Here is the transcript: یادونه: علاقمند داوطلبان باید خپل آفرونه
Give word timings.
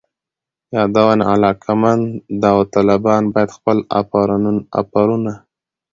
یادونه: 0.75 1.23
علاقمند 1.33 2.03
داوطلبان 2.41 3.23
باید 3.33 3.51
خپل 3.57 3.77
آفرونه 4.85 5.33